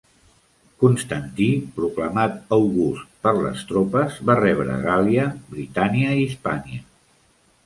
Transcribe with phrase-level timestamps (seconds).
[0.83, 6.83] Constantí, proclamat "August" per les tropes, va rebre Gàl·lia, Britània i Hispània.